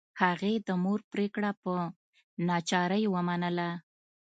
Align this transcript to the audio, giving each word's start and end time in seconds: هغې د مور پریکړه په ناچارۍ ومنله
هغې 0.21 0.53
د 0.67 0.69
مور 0.83 0.99
پریکړه 1.11 1.51
په 1.63 1.73
ناچارۍ 2.47 3.03
ومنله 3.09 3.69